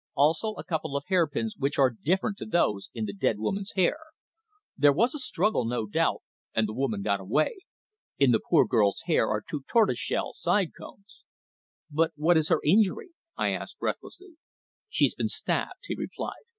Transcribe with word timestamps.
Also 0.15 0.53
a 0.55 0.63
couple 0.63 0.97
of 0.97 1.03
hair 1.09 1.27
pins, 1.27 1.55
which 1.59 1.77
are 1.77 1.91
different 1.91 2.35
to 2.37 2.45
those 2.47 2.89
in 2.95 3.05
the 3.05 3.13
dead 3.13 3.37
woman's 3.37 3.73
hair. 3.75 3.97
There 4.75 4.91
was 4.91 5.13
a 5.13 5.19
struggle, 5.19 5.63
no 5.63 5.85
doubt, 5.85 6.23
and 6.55 6.67
the 6.67 6.73
woman 6.73 7.03
got 7.03 7.19
away. 7.19 7.57
In 8.17 8.31
the 8.31 8.39
poor 8.49 8.65
girl's 8.65 9.01
hair 9.05 9.27
are 9.27 9.43
two 9.47 9.63
tortoiseshell 9.71 10.33
side 10.33 10.71
combs." 10.75 11.23
"But 11.91 12.13
what 12.15 12.35
is 12.35 12.49
her 12.49 12.61
injury?" 12.65 13.09
I 13.37 13.51
asked 13.51 13.77
breathlessly. 13.77 14.37
"She's 14.89 15.13
been 15.13 15.29
stabbed," 15.29 15.83
he 15.85 15.93
replied. 15.93 16.45